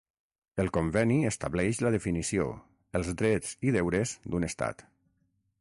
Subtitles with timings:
[0.63, 2.49] El conveni estableix la definició,
[3.01, 4.87] els drets i deures d'un Estat.